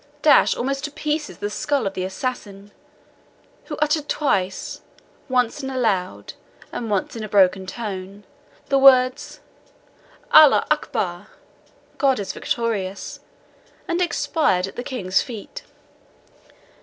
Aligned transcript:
dashed 0.23 0.57
almost 0.57 0.83
to 0.83 0.89
pieces 0.89 1.37
the 1.37 1.47
skull 1.51 1.85
of 1.85 1.93
the 1.93 2.03
assassin, 2.03 2.71
who 3.65 3.75
uttered 3.77 4.09
twice, 4.09 4.81
once 5.29 5.61
in 5.61 5.69
a 5.69 5.77
loud, 5.77 6.33
and 6.71 6.89
once 6.89 7.15
in 7.15 7.23
a 7.23 7.29
broken 7.29 7.67
tone, 7.67 8.23
the 8.69 8.79
words 8.79 9.41
ALLAH 10.33 10.65
ACKBAR! 10.71 11.27
God 11.99 12.17
is 12.19 12.33
victorious 12.33 13.19
and 13.87 14.01
expired 14.01 14.65
at 14.65 14.75
the 14.75 14.81
King's 14.81 15.21
feet. 15.21 15.61